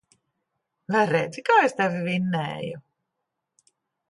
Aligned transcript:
Vai 0.95 1.03
redzi, 1.09 1.43
kā 1.51 1.59
es 1.67 1.77
tevi 1.83 2.01
vinnēju. 2.09 2.81